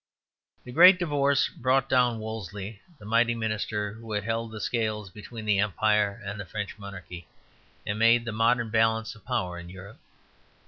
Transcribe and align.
The 0.63 0.71
great 0.71 0.97
divorce 0.97 1.47
brought 1.47 1.87
down 1.87 2.17
Wolsey, 2.19 2.81
the 2.97 3.05
mighty 3.05 3.35
minister 3.35 3.91
who 3.93 4.13
had 4.13 4.23
held 4.23 4.51
the 4.51 4.59
scales 4.59 5.11
between 5.11 5.45
the 5.45 5.59
Empire 5.59 6.19
and 6.25 6.39
the 6.39 6.45
French 6.47 6.79
Monarchy, 6.79 7.27
and 7.85 7.99
made 7.99 8.25
the 8.25 8.31
modern 8.31 8.71
balance 8.71 9.13
of 9.13 9.23
power 9.23 9.59
in 9.59 9.69
Europe. 9.69 9.99